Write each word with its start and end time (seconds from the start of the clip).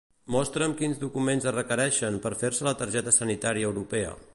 Mostra'm 0.35 0.71
quins 0.79 1.01
documents 1.03 1.47
es 1.51 1.55
requereixen 1.57 2.19
per 2.25 2.35
fer-se 2.43 2.69
la 2.71 2.77
targeta 2.83 3.19
sanitària 3.23 3.71
europea. 3.73 4.21